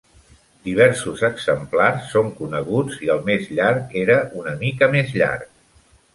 Diversos 0.67 1.19
exemplars 1.29 2.07
són 2.13 2.31
coneguts 2.39 2.97
i 3.09 3.13
el 3.17 3.23
més 3.29 3.47
llarg 3.59 3.95
era 4.07 4.19
una 4.43 4.57
mica 4.65 4.93
més 4.99 5.15
llarg. 5.21 5.47